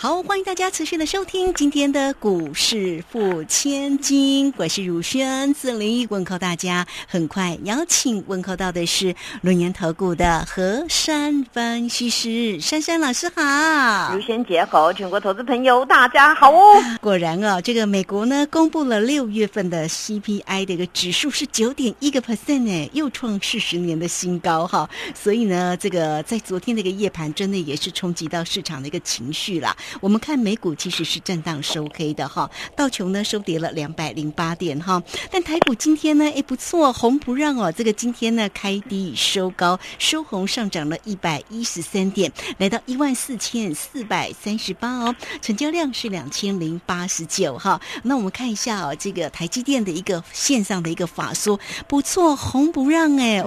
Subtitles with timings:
[0.00, 6.86] 好，欢迎大家持续的收听今天的股市付千金，我是如轩，自林问候大家。
[7.08, 16.80] 很快邀请问候到的是轮研投顾的何山分析师珊珊老师好，如轩姐好，全国投资朋友大家好哦。
[17.00, 24.88] 果然哦，这个美国呢公布了六月份的 CPI 的一个指数是九点一个 percent 呢，又创四十年的新高哈。
[25.12, 29.76] 所以呢，这个在昨天的一个夜盘，真的也是冲击到市场的一个情绪啦。
[30.00, 47.80] 我们看美股其实是震荡收黑的哈，道琼呢收跌了两百零八点哈，但台股今天呢，哎不错，红不让哦，这个今天呢开低收高，收红上涨了一百一十三点，来到一万四千四百三十八哦，成交量是两千零八十九哈。
[48.02, 53.42] 那我们看一下哦，这个台积电的一个线上的一个法说不错，红不让哎，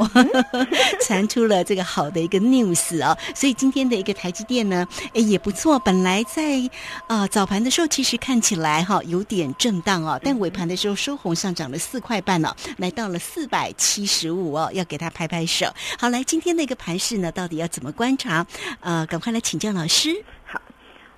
[1.06, 6.70] 传出了这个好的一个 news 哦，所以今天的一个台积电呢，哎也不错，本来在
[7.08, 15.68] 啊早盘的时候其实看起来哈有点震荡哦，但尾盘的时候收红上涨了四块半哦，来到了四百七十五哦，要给他拍拍手。
[16.00, 18.46] 好，来今天的一个盘势呢，到底要怎么观察？
[18.80, 20.24] 呃，赶快来请教老师。
[20.46, 20.62] 好，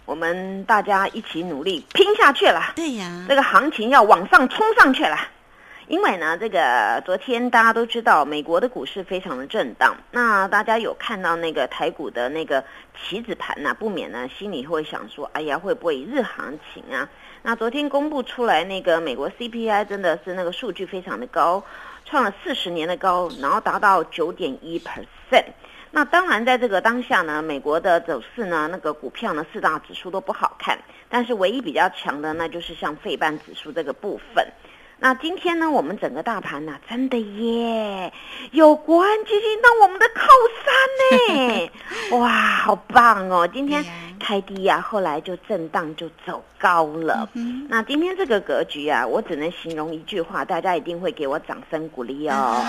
[0.05, 2.73] 我们大家一起努力拼下去了。
[2.75, 5.15] 对呀，这个行情要往上冲上去了。
[5.87, 9.95] 因为呢，这个昨天大家都知道，美国的股市非常的震荡。
[10.11, 12.63] 那大家有看到那个台股的那个
[12.95, 17.09] 棋子盘呢，不免呢心里会想说，哎呀，会不会日行情啊？
[17.41, 21.61] 那昨天公布出来那个美国 CPI 真的是那个数据非常的高，
[22.05, 25.45] 创了四十年的高，然后达到九点一 percent。
[25.91, 34.47] 那当然，在这个当下呢，美国的走势呢，那个股票呢四大指数都不好看，但是唯一比较强的，那就是像费半指数这个部分。
[35.03, 38.13] 那今天呢，我们整个大盘呢，真的耶，
[38.51, 40.23] 有国安基金当我们的靠
[40.63, 40.73] 山
[41.27, 41.69] 呢，
[42.17, 43.45] 哇，好棒哦！
[43.45, 43.83] 今天
[44.17, 47.27] 开低呀，后来就震荡就走高了。
[47.67, 52.63] 那今天这个格局啊，我只能形容一句话，大家一定会给我掌声鼓励哦。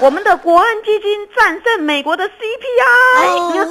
[0.00, 3.68] 我们的国安基金战胜美国的 CPI。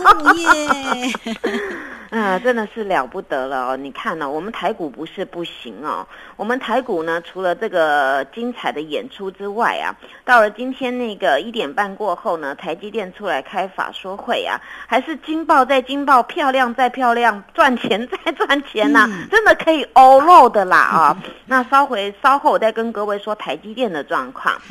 [2.12, 3.78] 啊，真的是了不得了哦！
[3.78, 6.06] 你看呢，我们台股不是不行哦。
[6.36, 9.96] 我们台股呢，除了这个精彩的演出之外啊，
[10.26, 21.18] 到了今天那个一点半过后呢，台积电出来开法说会啊，还是金爆再金爆，漂亮再漂亮，赚钱再赚钱呐，真的可以 all out 的啦啊！
[21.46, 24.62] 那稍回稍后我再跟各位说台积电的状况。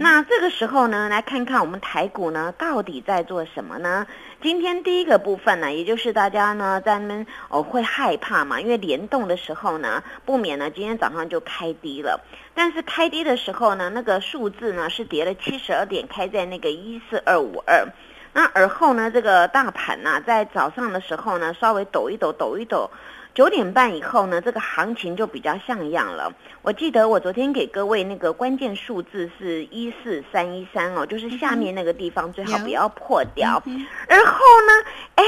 [0.00, 4.04] 那这个时候呢，来看看我们台股呢，到底在做什么呢？
[4.40, 12.20] 今天第一个部分呢，也就是大家呢在们哦会害怕嘛，因为联动的时候呢，不免呢今天早上就开低了。
[12.54, 17.88] 但是开低的时候呢，那个数字呢是跌了七十二点，开在那个一四二五二。
[18.32, 22.92] 那而后呢，这个大盘呢在早上的时候呢稍微抖一抖，抖一抖。
[23.34, 26.32] 九点半以后呢，这个行情就比较像样了。
[26.62, 33.62] 我记得我昨天给各位那个关键数字是一四三一三哦，就是下面那个地方最好不要破掉。
[34.08, 34.34] 然后
[34.66, 35.24] 呢，哎，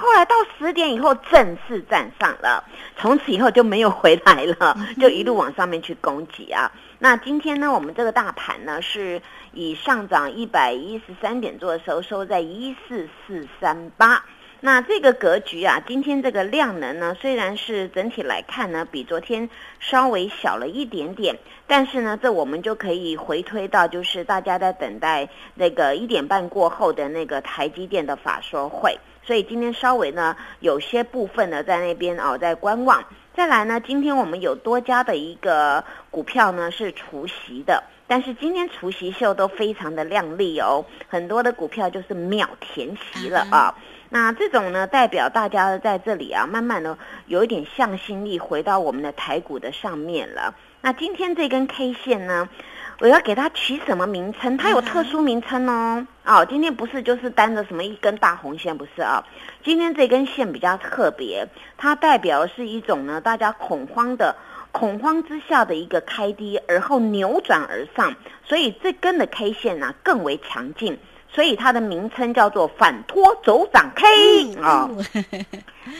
[0.00, 2.64] 后来到十点以后正式站上了，
[2.96, 6.70] 从此以后就没有回来了，就一路往上面去攻击啊。
[6.98, 9.22] 那今天呢，我们这个大盘呢是
[9.52, 14.24] 以上涨一百一十三点做收，收在一四四三八。
[14.64, 21.36] 那这个格局啊，今天这个量能呢，虽然是整体来看呢，比昨天稍微小了一点点，
[21.66, 33.04] 但是呢，这我们就可以回推到，就是大家在等待那个一点半过后的那个台积电的法说会，所以今天稍微呢，有些部分呢在那边哦在观望。
[33.36, 43.74] 再来呢，今天我们有多家的一个股票呢是除息的，但是今天除息秀都非常的亮丽哦，很多的股票就是秒填息了啊。
[44.14, 46.96] 那这种呢，代表大家在这里啊，慢慢的
[47.26, 50.54] 有一点向心力回到我们的台股的上面了。
[50.82, 52.48] 那今天这根 K 线呢，
[53.00, 54.56] 我要给它取什么名称？
[54.56, 56.06] 它有特殊名称哦。
[56.24, 59.24] 哦，今天不是就是单着什么一根大红线，不是啊。
[59.64, 64.36] 今天这根线比较特别，它代表是一种呢，大家恐慌的
[64.70, 68.14] 恐慌之下的一个开低，而后扭转而上，
[68.44, 71.00] 所以这根的 K 线呢更为强劲。
[71.34, 74.88] 所以它的名称叫做反托走涨 K 啊，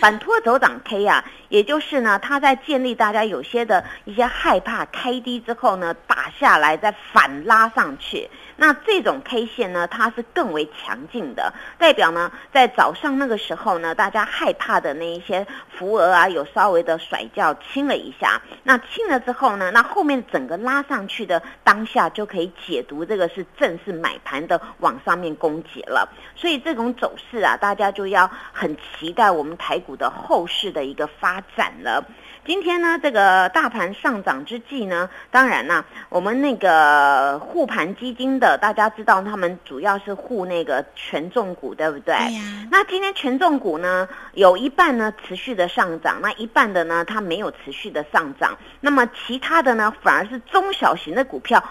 [0.01, 8.29] 反托走涨 K 啊，也就是呢，它在建立大家有些的一些害怕开低之后呢，打下来再反拉上去。
[8.57, 15.45] 那这种 K 线呢，它是更为强劲的，代表呢，在早上那个时候呢，大家害怕的那一些
[15.77, 18.41] 浮额啊，有稍微的甩掉清了一下。
[18.63, 26.09] 那清了之后呢，那后面整个拉上去的当下就可以解读这个是正式买盘的往上面攻击了。
[26.37, 32.05] 所以这种走势啊，大家就要很期待我们台股的后市的一个发展了。
[32.47, 42.15] 今天呢，这个大盘上涨之际呢，当然呢，我们那个护盘基金的，大家知道他们主要是护那个权重股，对不对？
[42.15, 42.43] 对呀。
[42.71, 51.65] 那今天权重股呢，有一半呢持续的上涨，那一半的呢它没有持续的上涨，那么其他的呢反而是中小型的股票。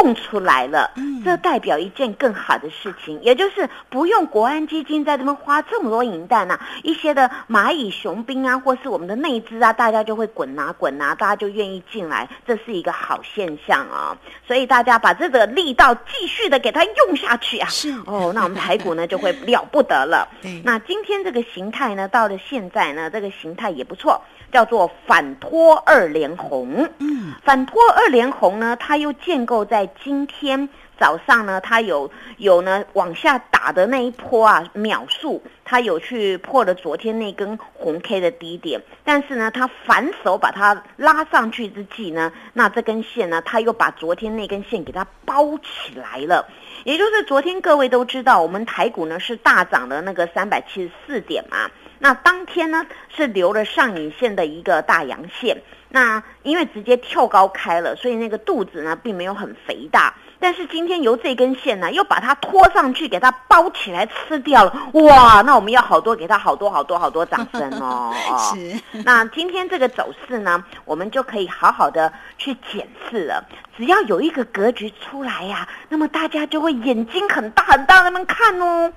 [0.00, 0.88] 蹦出来了，
[1.24, 14.16] 这代表一件更好的事情，也就是不用国安基金在这边花这么多银弹呐，一些的蚂蚁雄兵啊，或是我们的内资啊，大家就会滚拿滚拿，大家就愿意进来，这是一个好现象啊。
[14.46, 20.28] 所以大家把这个力道继续的给它用下去啊，是哦，那我们台股呢就会了不得了。
[20.40, 24.22] 对，那今天这个形态呢，到了现在呢，这个形态也不错。
[24.50, 30.68] 叫做反托二连红，嗯，反托二连红呢，它又建构在今天
[30.98, 46.48] 早上呢，它有有呢往下打的那一波啊秒数，它有去破了昨天那根红 K 的低点，但是呢，它反手把它拉上去之际呢，那这根线呢，它又把昨天那根线给它包起来了，
[46.84, 51.70] 也就是昨天各位都知道，我们台股呢是大涨的那个三百七十四点嘛。
[52.00, 60.14] 那当天呢是留了上影线的一个大阳线，那因为直接跳高开了，所以那个肚子呢并没有很肥大。
[60.40, 64.72] 但是今天由这根线呢，又把它拖上去，给它包起来吃掉了。
[64.92, 68.14] 哇，那我们要好多给它好多好多好多掌声哦。
[68.54, 68.80] 是。
[69.04, 73.44] 那今天这个走势呢，我们就可以好好的去检视了。
[73.78, 78.92] 只要有一个格局出来呀，那么大家就会眼睛很大很大那么看哦。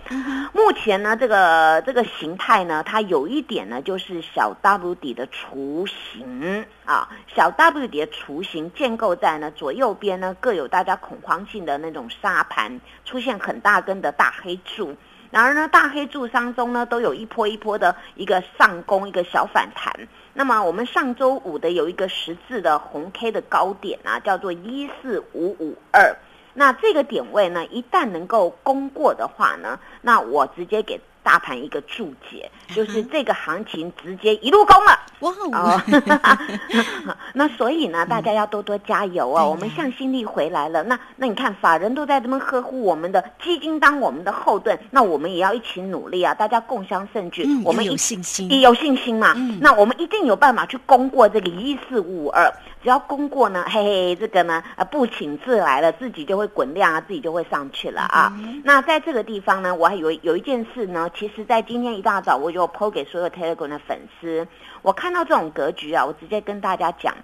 [0.54, 14.98] 目前呢，这个这个形态呢，它有一点呢，就是小 W 底的雏形啊，小 W 底的雏形建构在呢左右边呢各有大家恐慌性的那种沙盘，出现很大根的大黑柱。
[15.30, 19.94] 然而呢，大黑柱当中呢，都有一波一波的一个上攻，一个小反弹。
[20.34, 26.16] 那么我们上周五的有一个十字的红 K 的高点啊，叫做一四五五二。
[26.54, 31.00] 那这个点位呢，一旦能够攻过的话呢，那我直接给。
[31.24, 35.82] 大盘一个注解，就是这个行情直接一路攻了，哇哦！
[37.34, 39.46] 那所以呢，大家要多多加油啊！
[39.46, 40.84] 我们向心力回来了。
[40.84, 46.34] 那那你看，法人都在这么呵护我们的基金，当我们的后盾，那我们也要一起努力啊！
[46.34, 49.34] 大家共襄盛举，我们有信心，有信心嘛？
[49.60, 52.52] 那我们一定有办法去攻过这个一四五二。
[52.84, 58.34] 只要攻过呢，嘿嘿，这个呢，呃，不请自来了，自己就会滚量啊，自己就会上去了啊。
[58.64, 64.48] 那在这个地方呢，我还有有一件事呢，其实在今天一大早我就 PO 给所有 Telegram 的粉丝，
[64.82, 67.16] 我看到这种格局啊，我直接跟大家讲，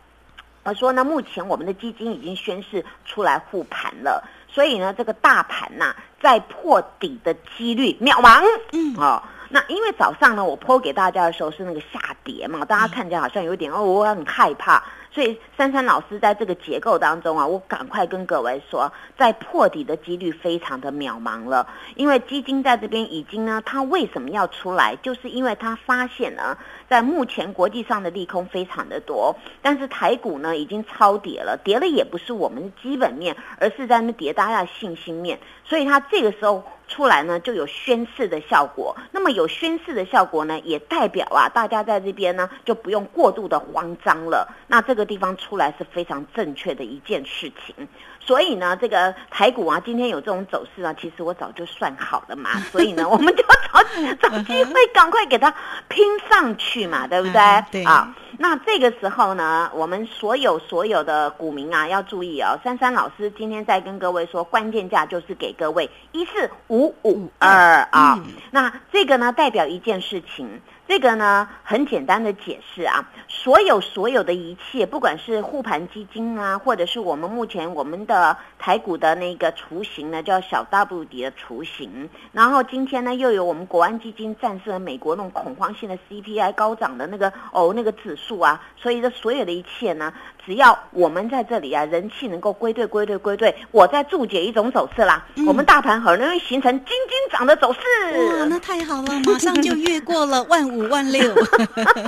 [0.64, 8.44] 我说呢，目前我们的基金已经宣示出来护盘了，所以呢，这个大盘呐，在破底的几率渺茫，
[8.74, 9.24] 嗯，哦。
[9.50, 14.84] 那因为早上呢，我剖给大家的时候是那个下跌嘛，大家看起来好像有点哦，我很害怕。
[15.10, 21.66] 所以珊珊老师在这个结构当中啊，我赶快跟各位说，在破底的几率非常的渺茫了。
[21.96, 24.96] 因为基金在这边已经呢，它为什么要出来？
[25.02, 26.56] 就是因为它发现呢，
[26.88, 35.40] 在目前国际上的利空非常的多，但是台股呢已经超跌了，跌了也不是我们的基本面，而是在那跌大家的信心面。
[35.64, 36.64] 所以它这个时候。
[36.88, 44.48] 出来呢就有宣誓的效果，那么有宣誓的效果呢，也代表啊，大家在这边呢就不用过度的慌张了。
[44.68, 47.88] 那这个地方出来是非常正确的一件事情。
[48.28, 52.60] 所以呢，这个台股啊，今天有这种走势啊，其实我早就算好了嘛。
[52.72, 53.82] 所以呢，我们就找
[54.22, 55.50] 找机会，赶快给它
[55.88, 57.42] 拼上去嘛， 对不对？
[57.72, 58.14] 对啊。
[58.38, 62.60] 那这个时候呢，我们所有所有的股民啊，要注意哦。
[62.64, 68.20] 珊珊老师今天在跟各位说，关键价就是给各位一四五五二啊。
[68.52, 70.62] 那这个呢，代表一件事情。
[70.88, 90.14] 这个呢，很简单的解释啊，所有所有的一切，不管是护盘基金啊，或者是我们目前我们的台股的那个雏形呢，叫小 W 底的雏形，然后今天呢，又有我们国安基金战胜了美国那种恐慌性的 CPI 高涨的那个哦那个指数啊，所以这所有的一切呢，
[90.46, 97.80] 只要我们在这里啊，人气能够归队归队归队，我在注解一种走势啦，我们大盘很容易形成金金涨的走势。
[98.18, 100.77] 哇，那太好了，马上就越过了 万五。
[100.78, 101.34] 五万六，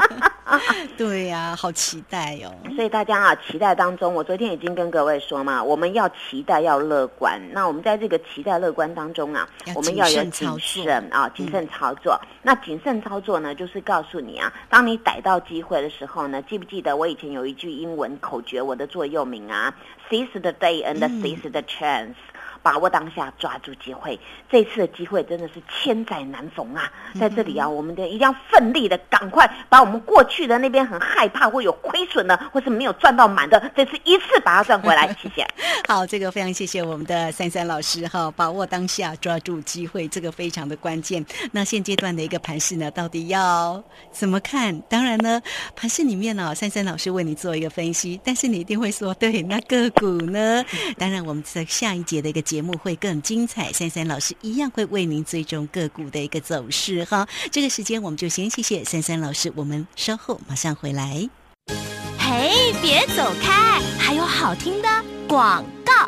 [0.96, 2.54] 对呀，好期待哦。
[2.76, 7.42] 所以大家啊，期待当中，我昨天已经跟各位说嘛，我们要期待，要乐观。
[7.52, 12.20] 那我们在这个期待乐观当中啊，我们要有谨慎啊，谨慎操作。
[12.44, 19.74] 那谨慎操作呢，就是告诉你啊，当你逮到机会的时候呢，记不记得我以前有一句英文口诀，我的座右铭啊
[20.10, 22.14] ，Seize the day and seize the chance。
[22.62, 24.20] 把握当下，抓住机会。
[24.50, 26.92] 这次的机会真的是千载难逢啊！
[27.20, 35.08] 在这里啊，我们的一定要奋力的，赶快把我们过去的那边很害怕或有亏损的，或是没有赚到满的，这次一次把它赚回来。
[35.22, 35.48] 谢谢。
[35.88, 41.26] 好，这个非常谢谢我们的三三老师哈，把握当下，抓住机会，这个非常的关键。
[41.52, 44.78] 那现阶段的一个盘势呢，到底要怎么看？
[44.90, 45.42] 当然呢，
[45.76, 50.66] 盘势里面呢，三三老师为你做一个分析，但是你一定会说，对，那个股呢？
[50.98, 52.42] 当然，我们在下一节的一个。
[52.50, 57.28] 节目会更精彩，三三老师一样会为您追踪个股的一个走势哈。
[57.52, 61.30] 这个时间我们就先谢谢三三老师，我们稍后马上回来。
[62.18, 64.90] 嘿，别走开，还有好听的
[65.28, 65.99] 广告。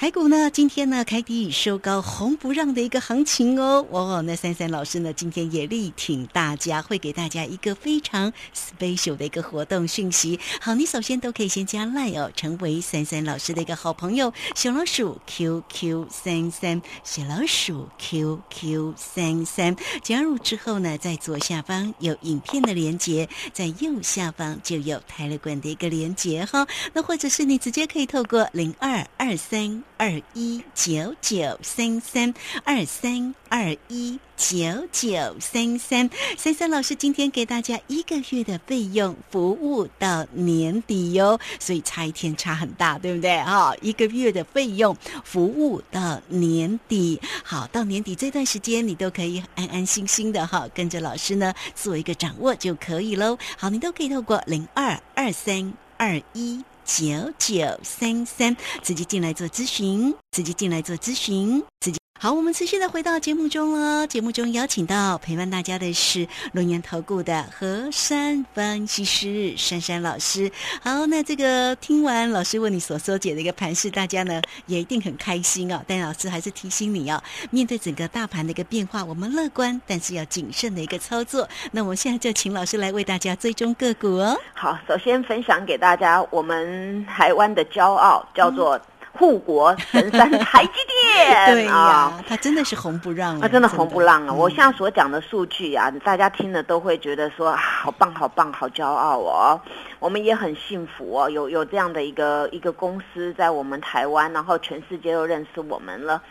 [0.00, 3.86] 台股呢，今天呢开低收高，红不让的一个行情哦。
[3.90, 10.40] 哦，那三三老师呢，今天也力挺大家，会给大家一个非常 special 的一个活动讯息。
[10.58, 19.76] 好，你首先都可以先加 line 哦，成为三三老师的一个好朋友，小老鼠 QQ 三三，小老鼠 QQ 三三。
[20.02, 26.66] 加入之后呢，在左下方有影片的连接，在右下方就有台乐馆的一个连接哈。
[26.94, 29.84] 那或者是你直接可以透过零二二三。
[30.00, 32.32] 二一九九三三
[32.64, 43.42] 二三二一九九三三三三老师今天给大家一个月的费用服务到年底哟，所以差一天差很大，对不对？
[43.42, 53.36] 哈，一个月的费用服务到年底，好，到年底这段时间你都可以安安心心的哈，跟着老师呢做一个掌握就可以喽。
[53.58, 56.64] 好，你都可以透过零二二三二一。
[56.96, 61.99] 九九三三，直接进来做咨询，直接进来做咨询，直接。
[62.22, 64.06] 好，我们持续的回到节目中了。
[64.06, 70.52] 节目中邀请到陪伴大家的是龙岩投顾的何山分析师珊珊老师。
[70.82, 75.82] 好，那这个听完老师为你所说解的一个盘势，大家呢也一定很开心哦。
[75.86, 81.48] 但老师还是提醒你哦，面对整个大盘的一个变化，我们乐观，但是要谨慎的一个操作。
[81.72, 84.38] 那我们现在就请老师来为大家追踪个股哦。
[84.52, 88.78] 好，首先分享给大家我们台湾的骄傲，叫做。
[89.20, 94.32] 护国神山台积电， 对呀，它真的是红不让啊，真的红不让啊！
[94.32, 99.60] 我现在所讲的数据啊，大家听了都会觉得说好棒、好棒、好骄傲哦。
[99.98, 106.22] 我们也很幸福哦，有有这样的一个一个公司在我们台湾，然后全世界都认识我们了。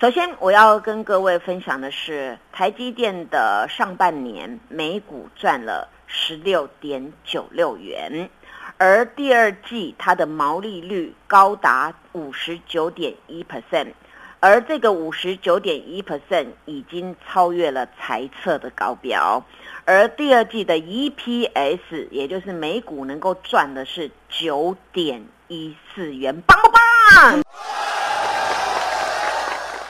[0.00, 8.30] 首先，我要跟各位分享的是台积电的上半年每股赚了十六点九六元。
[8.78, 13.92] 而第二季它的毛利率高达五十九点一 percent，
[14.40, 19.44] 而这个五十九点一 percent 已经超越了财测的高标，
[19.84, 27.42] 而第二季的 EPS 也就是每股能够赚的是九点一四元，棒不棒？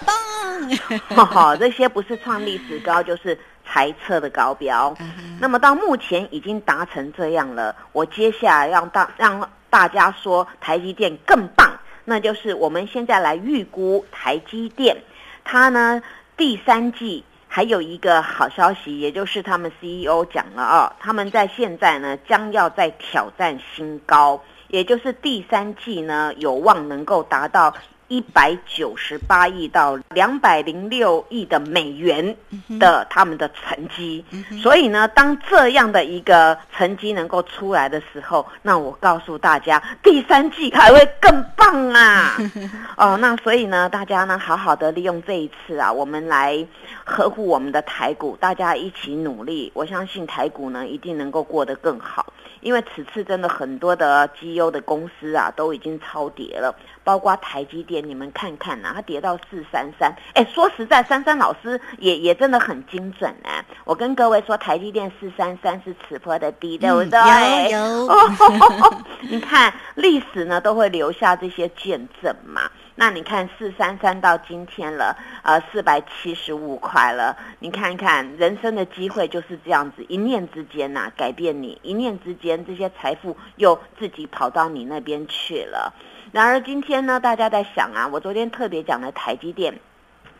[0.07, 1.27] 棒！
[1.27, 3.39] 好，这些不是创历史高就是。
[3.73, 4.93] 台测的高标，
[5.39, 7.77] 那么到目前已经达成这样了。
[7.93, 11.70] 我接下来让大让大家说台积电更棒，
[12.11, 14.97] 那就是我们现在来预估台积电，
[15.45, 16.03] 它呢
[16.37, 27.73] 第三季还有一个好消息，也就是他们 CEO 讲了啊，他们在现在呢将要在挑战新高，也就是第三季呢有望能够达到。
[28.11, 32.37] 一百九十八亿到两百零六亿的美元
[32.81, 34.25] 的他们的成绩，
[34.61, 42.37] 所以呢，当这样的一个成绩能够出来的时候，那我告诉大家，第三季还会更棒啊！
[42.99, 46.67] 哦，那所以呢，大家呢，好好的利用这一次啊，我们来
[47.05, 52.27] 呵护我们的台股，大家一起努力，我相信台股呢一定能够过得更好。
[52.61, 60.15] 因为此次真的很多的绩优的公司啊，都已经超跌了，包括台积电，你们看看呐，它跌到四三三。
[60.35, 63.49] 哎，说实在，珊珊老师也也真的很精准呢。
[63.85, 67.71] 我跟各位说，台积电四三三是此波的低，对不对？
[67.71, 68.09] 有。
[69.31, 72.71] 你看历史呢，都会留下这些见证嘛。
[73.01, 77.35] 那你看四三三到今天了，呃，四百七十五块了。
[77.59, 85.95] 你看看人生的机会就是这样子，一念之间呐，改变你，一念之间这些财富又自己跑到你那边去了。
[86.31, 89.81] 然而今天呢，大家在想啊，我昨天特别讲的台积电。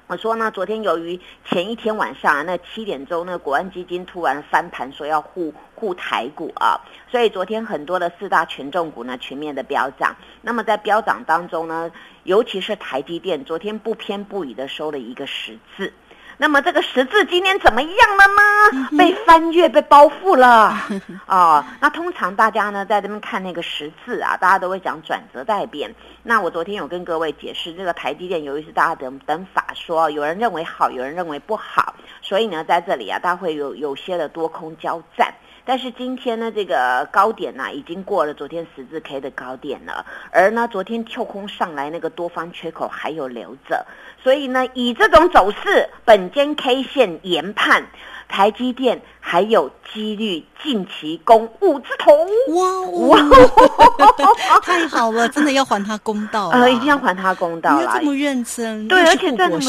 [0.07, 6.79] 我说呢，昨天由于前一天晚上啊，那七点钟那国安基金突然翻盘，说要护护台股啊，
[7.11, 10.15] 所以昨天很多的四大权重股呢全面的飙涨。
[10.43, 11.91] 那么在飙涨当中呢，
[12.25, 15.91] 尤其是台积电，昨天不偏不倚的收了一个十字。
[16.43, 18.25] 那么这个十字今天怎么样了
[18.81, 18.89] 呢？
[18.97, 20.75] 被翻越，被包覆了
[21.27, 21.63] 哦。
[21.83, 25.95] 那通常大家呢在这边看那个十字啊，大家都会讲转折待变。
[26.23, 35.35] 那我昨天有跟各位解释，这个台积电由于是大家等等法说，有人认为好，有人认为不好，所以呢在这里啊，大家会有有些的多空交战。
[35.65, 43.87] 但是今天呢，这个高点呢已经过了昨天十字 K 的高点了，而呢昨天跳空上来那个多方缺口还有留着，
[44.23, 47.87] 所以呢以这种走势，本间 K 线研判。
[48.31, 52.13] 台积电还有几率近期攻五字头，
[52.55, 53.19] 哇哇，
[54.63, 57.99] 太好了，真的要还他公道呃，一定要还他公道了。
[57.99, 59.61] 这么认真，对，而且赚那么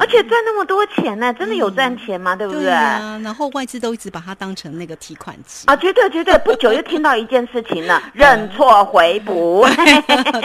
[0.00, 2.34] 而且赚那么多钱呢，真的有赚钱吗？
[2.34, 2.64] 对不对？
[2.70, 6.36] 然后外资都一直把它当成那个提款机啊，绝对绝对。
[6.38, 9.64] 不久又听到一件事情了， 认错回补，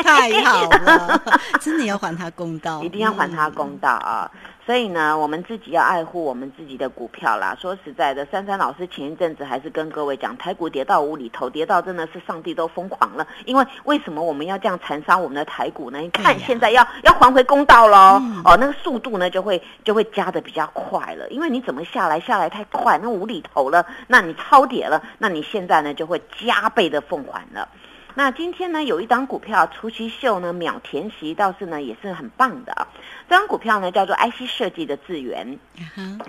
[0.03, 1.21] 太好了，
[1.59, 4.29] 真的要还他公道，一定要还他公道啊。
[4.67, 7.55] 所以呢，我们自己要爱护我们自己的股票啦。
[7.57, 13.25] 说实在的，珊珊老师前一阵子还是跟各位讲，台股跌到无厘头，跌到真的是上帝都疯狂了。
[13.45, 15.99] 因为为什么我们要这样残杀我们的台股呢？
[15.99, 21.25] 你看现在要要还回公道喽，哦，那个速度呢就会就会加的比较快了。
[21.29, 27.69] 因为你怎么下来下来太快，那无厘头了，那你超跌了，那你现在呢就会加倍的奉还了。
[28.17, 32.87] 那今天呢，有一档股票除夕秀呢，秒填息倒是呢也是很棒的。
[33.29, 35.59] 这张股票呢叫做 IC 设计的智源，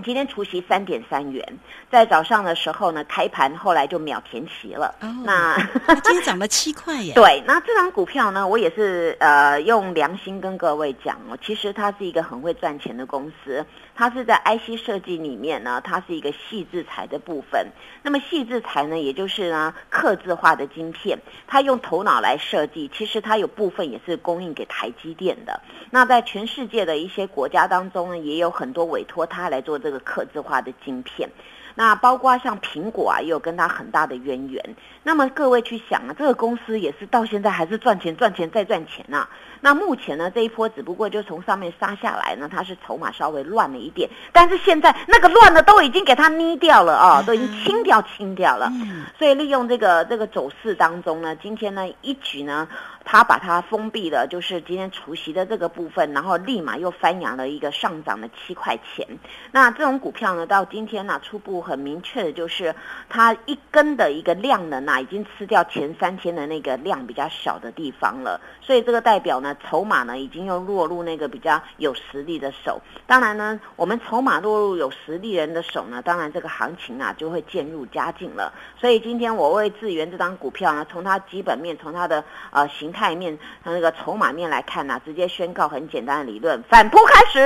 [0.04, 1.42] 今天除夕三点三元，
[1.90, 4.95] 在早上的时候呢开盘，后来就秒填息了。
[5.25, 5.57] 那
[6.04, 7.14] 今天涨了七块耶。
[7.16, 13.64] 对，那这张股票呢，我也是呃用良心跟各位讲哦，其实它是一个很会赚钱的公司。
[13.99, 17.67] 它是在 IC 设计里面呢，它是一个细制材的部分。
[18.05, 25.61] 那么细制材呢，也就是呢，刻字化的晶片，它用头脑来设计，其实它有部分也是供应给台积电的。
[25.90, 31.28] 那在全世界的一些国家当中呢，也有很多委托它来做这个刻字化的晶片。
[31.75, 34.76] 那包括像苹果啊，也有跟它很大的渊源。
[35.04, 39.28] 那么各位去想啊，这个公司也是到现在还是赚钱、赚钱再赚钱呐。
[39.60, 48.71] 那目前呢，这一波只不过就从上面杀下来呢，它是筹码稍微乱了一点，但是现在那个乱的都已经给它捏掉了啊，都已经清掉、清掉了。
[49.18, 52.68] 所以利用这个这个走势当中呢，今天呢一举呢。
[53.10, 59.06] 它把它封闭了，就是今天除夕的这个部分，然后立马又翻扬了一个上涨的七块钱。
[59.50, 62.75] 那这种股票呢，到今天呢，初步很明确的就是
[63.08, 68.38] 它一根的一个量能啊，已经吃掉前三天的那个量比较小的地方了。
[68.60, 72.80] 所以这个代表呢，筹码呢已经又落入那个比较有实力的手。
[73.06, 78.50] 当然呢，我们筹码落入有实力人的手呢，当然这个行情啊就会渐入佳境了。
[78.80, 83.08] 所以今天我为智源这张股票呢，从它基本面，从它的呃形态。
[83.19, 87.41] 面从那个筹码面来看呢，直接宣告很简单的理论，反扑开始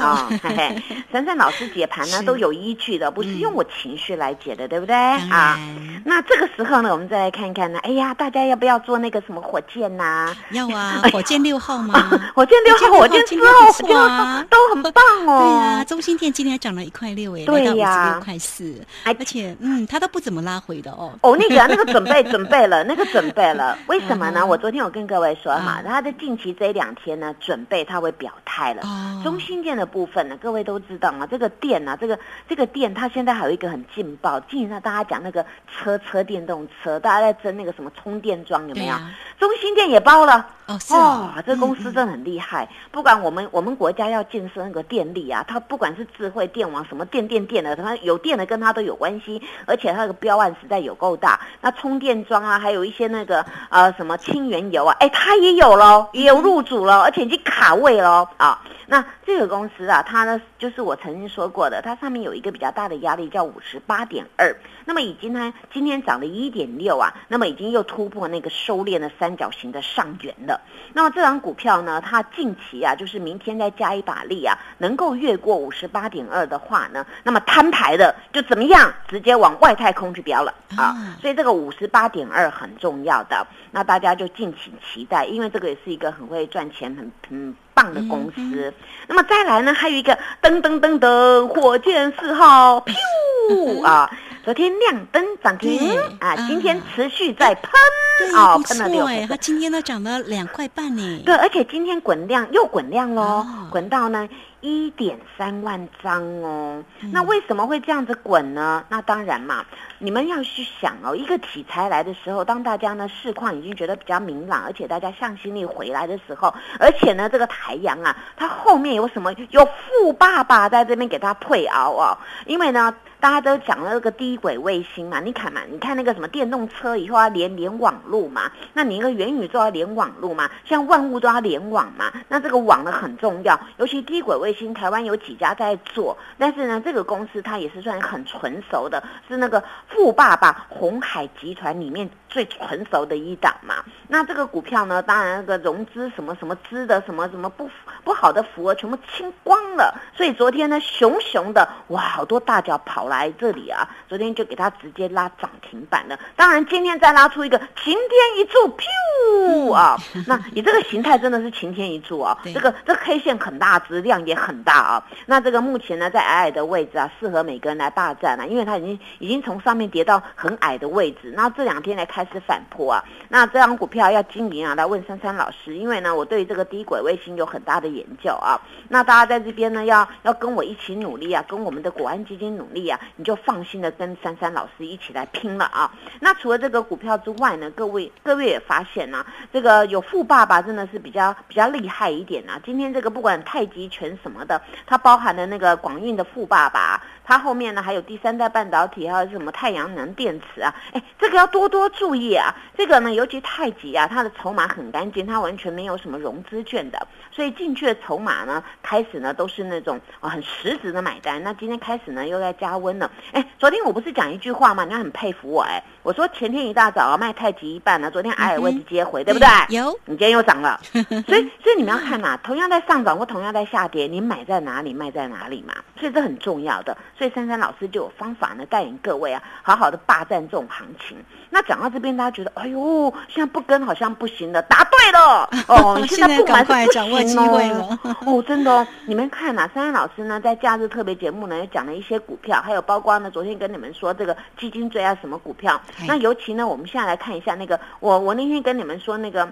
[0.00, 0.28] 啊！
[0.40, 5.58] 嘿嘿，珊珊老师解盘呢都有依据的，不是用我情绪来解的，对不对啊？
[6.04, 10.32] 那这个时候呢，我们再来看一看呢，哎呀，大家要不要做那个什么火箭呐？
[10.52, 11.94] 要啊， 火箭六号吗？
[12.34, 15.38] 火箭六号，火箭四号，火箭号都很棒哦。
[15.38, 18.74] 对啊，中心店今天还涨了一块六哎，来到五十六块四，
[19.04, 21.12] 而且嗯，它都不怎么拉回的哦。
[21.22, 24.44] 哦，那个那个准备准备了， 那个准备了，为什么呢？
[24.44, 24.88] 我昨天有。
[24.88, 28.82] 我跟各位说哈，他的近期这两天呢，准备他会表态了。
[29.22, 38.94] 中心店的部分呢，各位都知道嘛，这个店呢，这个这个店，它现在还有一个很劲爆，近上大家讲那个车车电动车，大家在争那个什么充电桩有没有？
[39.38, 40.94] 中心店也包了哦，是。
[40.94, 42.68] 哦，这公司真的很厉害。
[42.90, 51.40] 不管我们我们国家要建设那个电力啊，它不管是智慧电网什么电电电的，它有电的跟它都有关系，而且它那个标案实在有够大。
[51.60, 54.84] 那充电桩啊，还有一些那个呃什么氢原油。
[54.84, 58.62] 啊，哎，它也有喽，也有入主了，而且已经卡位喽啊。
[58.90, 64.56] 那这个公司啊，它呢，就是我曾经说过的，它上面有一个比较大的压力，叫五十八点二。
[64.86, 70.62] 那么已经呢，今天涨了一点六啊，那么已经又突破那个收敛的三角形的上缘了。
[70.94, 80.94] 那么这张股票呢，它近期啊，就是明天再加一把力啊，能够越过五十八点二的话呢，那么摊牌的就怎么样，直接往外太空去飙了啊。
[81.20, 87.56] 所以这个五十八点二很重要的，那大家就敬请期待，因为这个也是一个很会赚钱、很很。
[87.78, 88.74] 棒的公司，
[89.06, 89.72] 那么再来呢？
[89.72, 92.80] 还有一个噔噔噔噔，火箭四号，
[93.48, 94.10] 噗啊！
[94.48, 95.78] 昨天亮灯涨停
[96.20, 97.70] 啊，啊今天持续在喷
[98.18, 99.36] 对，哦，喷了六它。
[99.36, 101.22] 今天呢涨了两块半呢。
[101.26, 104.26] 对，而且今天滚量又滚量喽哦，滚到呢
[104.62, 106.82] 一点三万张哦。
[107.02, 108.82] 嗯那为什么会这样子滚呢？
[108.88, 109.62] 那当然嘛，
[109.98, 119.30] 你们要去想哦，一个题材来的时候，当大家呢市况已经觉得比较明朗，而且大家向心力回来的时候，而且呢这个台阳啊，它后面有什么？
[119.50, 122.94] 有富爸爸在这边给它退熬哦，因为呢。
[123.20, 143.82] 大家都讲了那个低轨卫星嘛，你看嘛，你看那个什么电动车以后要连连网路嘛，那你一个元宇宙要连网路嘛，像万物都要联网嘛，那这个网呢很重要，尤其低轨卫星，台湾有几家在做，但是呢，这个公司它也是算很纯熟的，是那个富爸爸红海集团里面最纯熟的一档嘛。
[144.06, 147.68] 那这个股票呢，当然那个融资什么什么资的什么什么不
[148.04, 156.18] 不好的符额全部清光了，所以昨天呢，熊熊的哇，好多大脚跑来这里啊，昨天就给它直接拉涨停板了。
[156.36, 165.06] 当然今天再拉出一个晴天一柱，噗啊，那你这个形态真的是晴天一柱啊， 这个这个 K 线很大，质量也很大啊。
[165.26, 173.02] 那这个目前呢，在矮矮的位置啊，适合每个人来霸占啊，因为它已经已经从上面跌到很矮的位置，那这两天来开始反扑啊。
[173.28, 178.60] 那这张股票要经营啊，来问珊珊老师，因为呢，我对这个低轨卫星有很大的研究啊。
[178.88, 185.90] 那大家在这边呢，要要跟我一起努力啊，跟我们的国安基金努力啊，你就放心的跟珊珊老师一起来拼了啊。
[186.20, 192.60] 那除了这个股票之外呢，各位各位也发现呢、这个有富爸爸真的是比较比较厉害一点啊。
[192.64, 202.54] 今天这个不管太极拳什么的，它包含了那个广运的富爸爸，它后面呢还有第三代半导体，还有什么太阳能电池啊，哎，这个要多多注意啊。
[202.74, 211.42] 这个呢，尤其太极啊，它的筹码很干净，它完全没有什么融资券的，所以进去的筹码呢，开始呢都是那种啊很实质的买单。
[211.42, 213.10] 那今天开始呢又在加温了。
[213.32, 214.86] 哎，昨天我不是讲一句话吗？
[214.86, 219.48] 你要很佩服我哎，我说前天一大早啊卖太极一半呢，昨天矮尔位置接回，对不对？
[219.76, 220.80] 有你今天又涨了，
[221.26, 226.96] 所以所以你们要看呐、同样在上涨或同样在下跌，你买在哪里，卖在哪里嘛，所以这很重要的。
[227.18, 231.16] 所以珊珊老师就有方法呢，带领各位啊，好好的霸占这种行情。
[231.50, 238.16] 那讲到这边，大家觉得，哎呦，现在不跟好像不行了，答对了哦， 你现在不买是不行会哦了。
[238.24, 246.04] 哦，真的哦，你们看呐、珊珊老师呢在假日特别节目呢也讲了一些股票，还有包括呢昨天跟你们说这个基金最爱什么股票哎。
[246.06, 249.48] 那尤其呢，我们现在来看一下那个，我我那天跟你们说那个。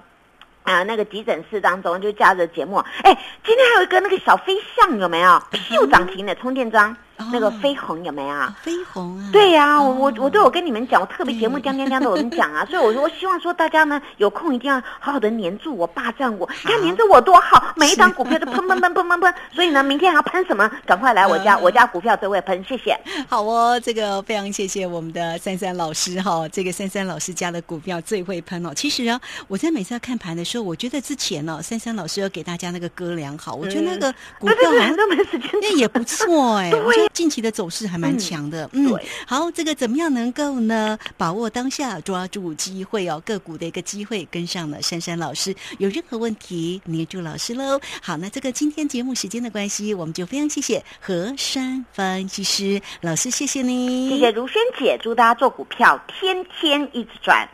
[0.62, 5.40] 啊，那个急诊室当中就假日节目，哎，今天还有一个那个小飞象有没有？
[5.70, 6.96] 又涨停的充电桩，
[7.32, 8.36] 那个哦飞鸿有没有？
[8.62, 20.70] 飞鸿啊，对呀、我我哦我都有跟你们讲，我特别节目对讲讲讲都有人讲啊，所以我说我希望说大家呢有空一定要好好的黏住我，霸占我，你看黏着我多好，每一档股票都喷 喷喷喷喷喷，所以呢，明天还要喷什么？
[20.84, 22.98] 赶快来我家，嗯我家股票都会喷，谢谢。
[23.28, 28.72] 好哦，这个非常谢谢我们的珊珊老师哈，这个珊珊老师家的股票最会喷哦。
[28.74, 38.68] 其实啊，我在每次要看盘的时候，我觉得之前哦，珊珊老师要给大家那个歌良好，我觉得那个股对票好像对对，都没时间那也不错哎、对近期的走势还蛮强的。
[38.72, 45.54] 嗯，对好，这个怎么样能够呢把握当下，抓住机会哦，个股的一个机会，跟上了珊珊老师。
[45.78, 47.80] 有任何问题，黏住老师喽。
[48.02, 57.48] 好，那这个今天节目时间的关系，我们就非常谢谢何山分析师老师，谢谢你，谢谢如萱姐，祝大家做股票天天一直赚。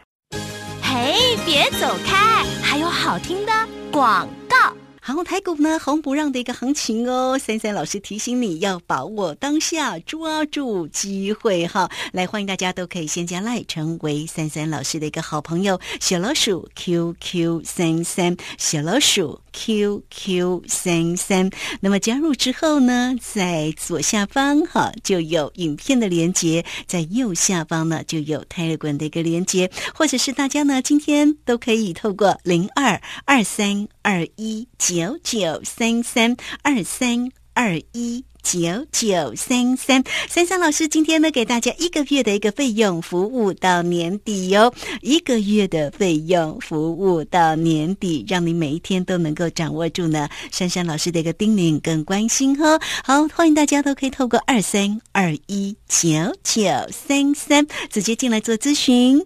[0.83, 3.53] 嘿，别走开，还有好听的
[3.91, 4.82] 广告。
[5.05, 7.37] 航空，台股呢红不让的一个行情哦。
[7.37, 11.91] 三三老师提醒你要把握当下，抓住机会哈。
[12.13, 15.81] 来，欢迎大家都可以先加赖，成为三三老师的一个好朋友。
[15.99, 21.51] 小老鼠 QQ 三三，小老鼠 QQ 三三。
[21.81, 38.25] 那么加入之后呢，在左下方哈就有影片的连接，在右下方呢就有 Telegram 的一个连接，或者是大家呢今天都可以透过零二二三二一九九三三二三二一。
[38.43, 38.59] 九
[38.91, 52.81] 九三三三三老师今天呢，给大家一个月的一个费用服务到年底哟，一个月的费用服务到年底，让你每一天都能够掌握住呢珊珊老师的一个叮咛跟关心哈。
[53.05, 56.09] 好，欢迎大家都可以透过二三二一九
[56.43, 59.25] 九三三直接进来做咨询。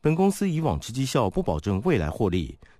[0.00, 2.56] 本公司以往之绩效不保证未来获利，